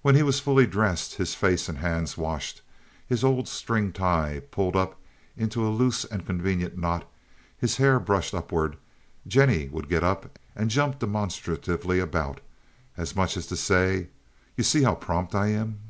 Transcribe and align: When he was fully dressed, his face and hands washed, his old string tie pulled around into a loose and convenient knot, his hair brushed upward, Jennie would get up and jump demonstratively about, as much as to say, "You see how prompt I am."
When 0.00 0.14
he 0.14 0.22
was 0.22 0.40
fully 0.40 0.66
dressed, 0.66 1.16
his 1.16 1.34
face 1.34 1.68
and 1.68 1.76
hands 1.76 2.16
washed, 2.16 2.62
his 3.06 3.22
old 3.22 3.46
string 3.46 3.92
tie 3.92 4.40
pulled 4.50 4.74
around 4.74 4.94
into 5.36 5.66
a 5.66 5.68
loose 5.68 6.06
and 6.06 6.24
convenient 6.24 6.78
knot, 6.78 7.06
his 7.58 7.76
hair 7.76 8.00
brushed 8.00 8.32
upward, 8.32 8.78
Jennie 9.26 9.68
would 9.68 9.90
get 9.90 10.02
up 10.02 10.38
and 10.56 10.70
jump 10.70 11.00
demonstratively 11.00 12.00
about, 12.00 12.40
as 12.96 13.14
much 13.14 13.36
as 13.36 13.46
to 13.48 13.56
say, 13.58 14.08
"You 14.56 14.64
see 14.64 14.84
how 14.84 14.94
prompt 14.94 15.34
I 15.34 15.48
am." 15.48 15.80